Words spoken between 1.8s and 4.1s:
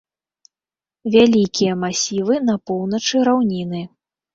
масівы на поўначы раўніны.